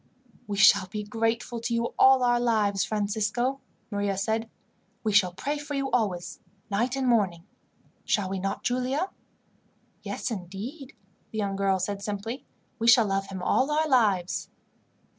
"We 0.47 0.57
shall 0.57 0.87
be 0.87 1.03
grateful 1.03 1.59
to 1.59 1.75
you 1.75 1.93
all 1.99 2.23
our 2.23 2.39
lives, 2.39 2.83
Francisco," 2.83 3.61
Maria 3.91 4.17
said. 4.17 4.49
"We 5.03 5.11
shall 5.13 5.31
pray 5.31 5.59
for 5.59 5.75
you 5.75 5.91
always, 5.91 6.39
night 6.71 6.95
and 6.95 7.07
morning. 7.07 7.43
"Shall 8.03 8.27
we 8.27 8.39
not, 8.39 8.63
Giulia?" 8.63 9.11
"Yes, 10.01 10.31
indeed," 10.31 10.95
the 11.29 11.37
young 11.37 11.55
girl 11.55 11.77
said 11.77 12.01
simply. 12.01 12.43
"We 12.79 12.87
shall 12.87 13.05
love 13.05 13.27
him 13.27 13.43
all 13.43 13.69
our 13.69 13.87
lives." 13.87 14.49